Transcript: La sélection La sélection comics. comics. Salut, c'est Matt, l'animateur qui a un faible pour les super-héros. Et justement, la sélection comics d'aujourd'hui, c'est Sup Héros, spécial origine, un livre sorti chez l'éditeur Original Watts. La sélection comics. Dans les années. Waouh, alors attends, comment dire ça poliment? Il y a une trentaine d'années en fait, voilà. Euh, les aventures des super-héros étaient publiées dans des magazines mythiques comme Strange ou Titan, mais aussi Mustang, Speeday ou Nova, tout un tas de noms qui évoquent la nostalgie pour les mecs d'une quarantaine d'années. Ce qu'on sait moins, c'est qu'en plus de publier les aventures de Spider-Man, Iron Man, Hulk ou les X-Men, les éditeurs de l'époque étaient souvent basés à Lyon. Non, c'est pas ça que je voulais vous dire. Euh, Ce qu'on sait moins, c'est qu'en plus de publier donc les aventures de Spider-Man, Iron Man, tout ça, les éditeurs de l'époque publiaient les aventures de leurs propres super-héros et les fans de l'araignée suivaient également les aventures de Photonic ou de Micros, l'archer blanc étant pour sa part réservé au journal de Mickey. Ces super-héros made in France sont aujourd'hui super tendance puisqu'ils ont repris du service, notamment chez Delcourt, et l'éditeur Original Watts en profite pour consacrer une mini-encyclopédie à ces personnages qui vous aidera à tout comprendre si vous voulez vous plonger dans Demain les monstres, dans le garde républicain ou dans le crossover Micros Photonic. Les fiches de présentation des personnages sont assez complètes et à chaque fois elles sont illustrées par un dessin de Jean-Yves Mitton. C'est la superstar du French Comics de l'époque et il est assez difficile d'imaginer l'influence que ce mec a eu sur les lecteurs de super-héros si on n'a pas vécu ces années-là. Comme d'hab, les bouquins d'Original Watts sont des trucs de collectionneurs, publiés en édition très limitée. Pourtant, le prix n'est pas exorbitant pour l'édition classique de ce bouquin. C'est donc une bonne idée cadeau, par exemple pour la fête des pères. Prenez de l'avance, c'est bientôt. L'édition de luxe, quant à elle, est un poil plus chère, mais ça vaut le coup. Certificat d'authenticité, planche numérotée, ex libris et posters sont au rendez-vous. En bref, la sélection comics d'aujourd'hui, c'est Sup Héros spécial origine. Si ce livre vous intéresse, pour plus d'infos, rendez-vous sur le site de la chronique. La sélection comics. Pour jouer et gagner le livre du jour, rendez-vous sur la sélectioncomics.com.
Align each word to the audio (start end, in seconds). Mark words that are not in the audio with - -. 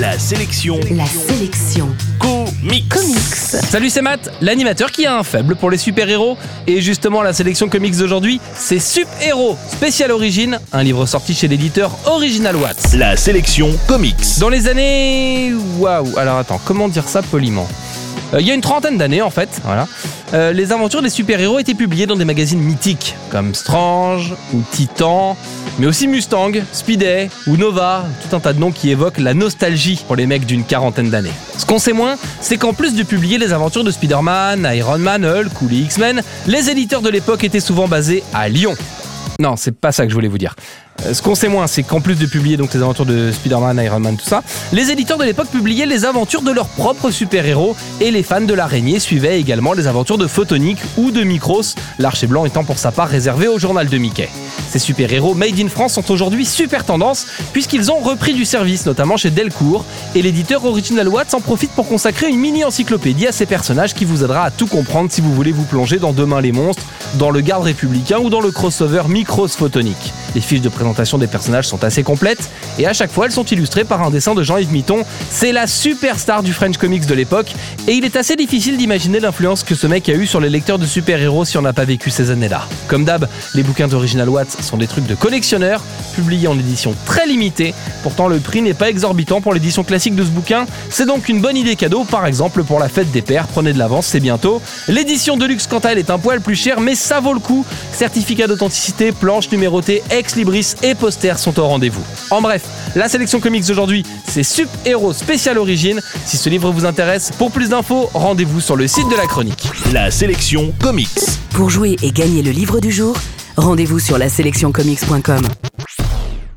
La 0.00 0.18
sélection 0.18 0.80
La 0.92 1.04
sélection 1.04 1.88
comics. 2.18 2.88
comics. 2.88 3.18
Salut, 3.70 3.90
c'est 3.90 4.00
Matt, 4.00 4.30
l'animateur 4.40 4.90
qui 4.90 5.04
a 5.04 5.14
un 5.18 5.22
faible 5.22 5.56
pour 5.56 5.70
les 5.70 5.76
super-héros. 5.76 6.38
Et 6.66 6.80
justement, 6.80 7.22
la 7.22 7.34
sélection 7.34 7.68
comics 7.68 7.96
d'aujourd'hui, 7.96 8.40
c'est 8.54 8.78
Sup 8.78 9.06
Héros, 9.20 9.58
spécial 9.70 10.10
origine, 10.12 10.58
un 10.72 10.82
livre 10.82 11.04
sorti 11.04 11.34
chez 11.34 11.48
l'éditeur 11.48 11.90
Original 12.06 12.56
Watts. 12.56 12.94
La 12.94 13.16
sélection 13.16 13.70
comics. 13.86 14.38
Dans 14.38 14.48
les 14.48 14.68
années. 14.68 15.52
Waouh, 15.78 16.16
alors 16.16 16.38
attends, 16.38 16.60
comment 16.64 16.88
dire 16.88 17.06
ça 17.06 17.20
poliment? 17.22 17.68
Il 18.38 18.46
y 18.46 18.50
a 18.50 18.54
une 18.54 18.60
trentaine 18.60 18.96
d'années 18.96 19.22
en 19.22 19.30
fait, 19.30 19.48
voilà. 19.64 19.88
Euh, 20.32 20.52
les 20.52 20.70
aventures 20.70 21.02
des 21.02 21.10
super-héros 21.10 21.58
étaient 21.58 21.74
publiées 21.74 22.06
dans 22.06 22.16
des 22.16 22.24
magazines 22.24 22.60
mythiques 22.60 23.16
comme 23.30 23.54
Strange 23.54 24.34
ou 24.54 24.62
Titan, 24.70 25.36
mais 25.78 25.86
aussi 25.86 26.06
Mustang, 26.06 26.52
Speeday 26.72 27.28
ou 27.48 27.56
Nova, 27.56 28.04
tout 28.28 28.36
un 28.36 28.40
tas 28.40 28.52
de 28.52 28.60
noms 28.60 28.70
qui 28.70 28.90
évoquent 28.90 29.18
la 29.18 29.34
nostalgie 29.34 30.04
pour 30.06 30.14
les 30.14 30.26
mecs 30.26 30.46
d'une 30.46 30.64
quarantaine 30.64 31.10
d'années. 31.10 31.32
Ce 31.58 31.66
qu'on 31.66 31.78
sait 31.78 31.92
moins, 31.92 32.16
c'est 32.40 32.56
qu'en 32.56 32.72
plus 32.72 32.94
de 32.94 33.02
publier 33.02 33.38
les 33.38 33.52
aventures 33.52 33.84
de 33.84 33.90
Spider-Man, 33.90 34.68
Iron 34.74 34.98
Man, 34.98 35.24
Hulk 35.24 35.62
ou 35.62 35.68
les 35.68 35.78
X-Men, 35.78 36.22
les 36.46 36.70
éditeurs 36.70 37.02
de 37.02 37.10
l'époque 37.10 37.42
étaient 37.42 37.60
souvent 37.60 37.88
basés 37.88 38.22
à 38.32 38.48
Lyon. 38.48 38.76
Non, 39.40 39.56
c'est 39.56 39.72
pas 39.72 39.90
ça 39.90 40.04
que 40.04 40.10
je 40.10 40.14
voulais 40.14 40.28
vous 40.28 40.36
dire. 40.36 40.54
Euh, 41.06 41.14
Ce 41.14 41.22
qu'on 41.22 41.34
sait 41.34 41.48
moins, 41.48 41.66
c'est 41.66 41.82
qu'en 41.82 42.02
plus 42.02 42.16
de 42.16 42.26
publier 42.26 42.58
donc 42.58 42.74
les 42.74 42.82
aventures 42.82 43.06
de 43.06 43.32
Spider-Man, 43.32 43.80
Iron 43.82 43.98
Man, 43.98 44.18
tout 44.18 44.28
ça, 44.28 44.42
les 44.70 44.90
éditeurs 44.90 45.16
de 45.16 45.24
l'époque 45.24 45.48
publiaient 45.48 45.86
les 45.86 46.04
aventures 46.04 46.42
de 46.42 46.50
leurs 46.50 46.68
propres 46.68 47.10
super-héros 47.10 47.74
et 48.02 48.10
les 48.10 48.22
fans 48.22 48.42
de 48.42 48.52
l'araignée 48.52 48.98
suivaient 48.98 49.40
également 49.40 49.72
les 49.72 49.86
aventures 49.86 50.18
de 50.18 50.26
Photonic 50.26 50.76
ou 50.98 51.10
de 51.10 51.22
Micros, 51.22 51.62
l'archer 51.98 52.26
blanc 52.26 52.44
étant 52.44 52.64
pour 52.64 52.78
sa 52.78 52.92
part 52.92 53.08
réservé 53.08 53.48
au 53.48 53.58
journal 53.58 53.88
de 53.88 53.96
Mickey. 53.96 54.28
Ces 54.68 54.78
super-héros 54.78 55.34
made 55.34 55.58
in 55.58 55.68
France 55.68 55.94
sont 55.94 56.10
aujourd'hui 56.10 56.44
super 56.44 56.84
tendance 56.84 57.26
puisqu'ils 57.54 57.90
ont 57.90 58.00
repris 58.00 58.34
du 58.34 58.44
service, 58.44 58.84
notamment 58.84 59.16
chez 59.16 59.30
Delcourt, 59.30 59.86
et 60.14 60.20
l'éditeur 60.20 60.66
Original 60.66 61.08
Watts 61.08 61.32
en 61.32 61.40
profite 61.40 61.70
pour 61.70 61.88
consacrer 61.88 62.28
une 62.28 62.38
mini-encyclopédie 62.38 63.26
à 63.26 63.32
ces 63.32 63.46
personnages 63.46 63.94
qui 63.94 64.04
vous 64.04 64.22
aidera 64.22 64.44
à 64.44 64.50
tout 64.50 64.66
comprendre 64.66 65.10
si 65.10 65.22
vous 65.22 65.32
voulez 65.34 65.52
vous 65.52 65.64
plonger 65.64 65.98
dans 65.98 66.12
Demain 66.12 66.42
les 66.42 66.52
monstres, 66.52 66.82
dans 67.14 67.30
le 67.30 67.40
garde 67.40 67.64
républicain 67.64 68.18
ou 68.18 68.28
dans 68.28 68.42
le 68.42 68.50
crossover 68.50 69.04
Micros 69.08 69.29
Photonic. 69.30 70.29
Les 70.34 70.40
fiches 70.40 70.60
de 70.60 70.68
présentation 70.68 71.18
des 71.18 71.26
personnages 71.26 71.66
sont 71.66 71.82
assez 71.84 72.02
complètes 72.02 72.50
et 72.78 72.86
à 72.86 72.92
chaque 72.92 73.10
fois 73.10 73.26
elles 73.26 73.32
sont 73.32 73.44
illustrées 73.44 73.84
par 73.84 74.02
un 74.02 74.10
dessin 74.10 74.34
de 74.34 74.42
Jean-Yves 74.42 74.72
Mitton. 74.72 75.02
C'est 75.30 75.52
la 75.52 75.66
superstar 75.66 76.42
du 76.42 76.52
French 76.52 76.76
Comics 76.76 77.06
de 77.06 77.14
l'époque 77.14 77.52
et 77.88 77.92
il 77.94 78.04
est 78.04 78.16
assez 78.16 78.36
difficile 78.36 78.76
d'imaginer 78.76 79.20
l'influence 79.20 79.62
que 79.62 79.74
ce 79.74 79.86
mec 79.86 80.08
a 80.08 80.12
eu 80.12 80.26
sur 80.26 80.40
les 80.40 80.50
lecteurs 80.50 80.78
de 80.78 80.86
super-héros 80.86 81.44
si 81.44 81.58
on 81.58 81.62
n'a 81.62 81.72
pas 81.72 81.84
vécu 81.84 82.10
ces 82.10 82.30
années-là. 82.30 82.66
Comme 82.88 83.04
d'hab, 83.04 83.28
les 83.54 83.62
bouquins 83.62 83.88
d'Original 83.88 84.28
Watts 84.28 84.62
sont 84.62 84.76
des 84.76 84.86
trucs 84.86 85.06
de 85.06 85.14
collectionneurs, 85.14 85.82
publiés 86.14 86.48
en 86.48 86.58
édition 86.58 86.94
très 87.04 87.26
limitée. 87.26 87.74
Pourtant, 88.02 88.28
le 88.28 88.38
prix 88.38 88.62
n'est 88.62 88.74
pas 88.74 88.88
exorbitant 88.88 89.40
pour 89.40 89.52
l'édition 89.52 89.84
classique 89.84 90.14
de 90.14 90.24
ce 90.24 90.30
bouquin. 90.30 90.66
C'est 90.88 91.06
donc 91.06 91.28
une 91.28 91.40
bonne 91.40 91.56
idée 91.56 91.76
cadeau, 91.76 92.04
par 92.04 92.26
exemple 92.26 92.64
pour 92.64 92.78
la 92.78 92.88
fête 92.88 93.10
des 93.10 93.22
pères. 93.22 93.46
Prenez 93.46 93.72
de 93.72 93.78
l'avance, 93.78 94.06
c'est 94.06 94.20
bientôt. 94.20 94.60
L'édition 94.88 95.36
de 95.36 95.46
luxe, 95.46 95.66
quant 95.66 95.78
à 95.78 95.90
elle, 95.90 95.98
est 95.98 96.10
un 96.10 96.18
poil 96.18 96.40
plus 96.40 96.56
chère, 96.56 96.80
mais 96.80 96.94
ça 96.94 97.20
vaut 97.20 97.34
le 97.34 97.40
coup. 97.40 97.64
Certificat 97.92 98.46
d'authenticité, 98.46 99.12
planche 99.12 99.50
numérotée, 99.50 100.02
ex 100.20 100.36
libris 100.36 100.74
et 100.82 100.94
posters 100.94 101.38
sont 101.38 101.58
au 101.58 101.66
rendez-vous. 101.66 102.02
En 102.30 102.42
bref, 102.42 102.62
la 102.94 103.08
sélection 103.08 103.40
comics 103.40 103.66
d'aujourd'hui, 103.66 104.04
c'est 104.28 104.42
Sup 104.42 104.68
Héros 104.84 105.14
spécial 105.14 105.56
origine. 105.56 105.98
Si 106.26 106.36
ce 106.36 106.50
livre 106.50 106.70
vous 106.70 106.84
intéresse, 106.84 107.30
pour 107.38 107.50
plus 107.50 107.70
d'infos, 107.70 108.10
rendez-vous 108.12 108.60
sur 108.60 108.76
le 108.76 108.86
site 108.86 109.08
de 109.08 109.16
la 109.16 109.26
chronique. 109.26 109.66
La 109.94 110.10
sélection 110.10 110.74
comics. 110.82 111.08
Pour 111.54 111.70
jouer 111.70 111.96
et 112.02 112.12
gagner 112.12 112.42
le 112.42 112.50
livre 112.50 112.80
du 112.80 112.92
jour, 112.92 113.16
rendez-vous 113.56 113.98
sur 113.98 114.18
la 114.18 114.28
sélectioncomics.com. 114.28 115.69